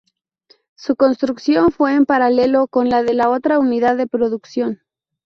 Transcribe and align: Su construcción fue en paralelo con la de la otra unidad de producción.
Su 0.75 0.95
construcción 0.95 1.71
fue 1.71 1.93
en 1.93 2.07
paralelo 2.07 2.65
con 2.67 2.89
la 2.89 3.03
de 3.03 3.13
la 3.13 3.29
otra 3.29 3.59
unidad 3.59 3.97
de 3.97 4.07
producción. 4.07 4.81